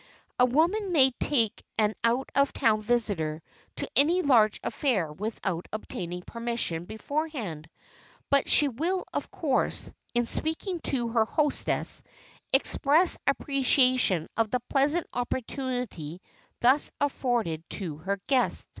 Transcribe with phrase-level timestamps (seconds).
[0.39, 3.43] A woman may take an out of town visitor
[3.75, 7.69] to any large affair without obtaining permission beforehand,
[8.31, 12.01] but she will of course, in speaking to her hostess,
[12.51, 16.19] express appreciation of the pleasant opportunity
[16.61, 18.67] thus afforded to her guest.